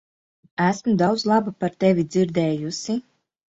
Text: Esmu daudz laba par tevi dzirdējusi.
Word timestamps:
Esmu 0.67 0.93
daudz 1.01 1.27
laba 1.33 1.55
par 1.65 1.77
tevi 1.85 2.09
dzirdējusi. 2.17 2.99